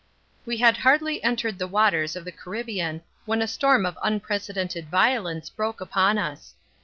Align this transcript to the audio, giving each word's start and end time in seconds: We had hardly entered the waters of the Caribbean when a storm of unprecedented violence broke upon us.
We 0.47 0.57
had 0.57 0.77
hardly 0.77 1.23
entered 1.23 1.59
the 1.59 1.67
waters 1.67 2.15
of 2.15 2.25
the 2.25 2.31
Caribbean 2.31 3.03
when 3.25 3.39
a 3.43 3.47
storm 3.47 3.85
of 3.85 3.99
unprecedented 4.01 4.89
violence 4.89 5.51
broke 5.51 5.79
upon 5.79 6.17
us. 6.17 6.55